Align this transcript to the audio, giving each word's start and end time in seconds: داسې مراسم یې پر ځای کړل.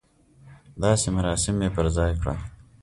داسې 0.83 1.07
مراسم 1.17 1.55
یې 1.63 1.69
پر 1.75 1.85
ځای 1.97 2.11
کړل. 2.21 2.39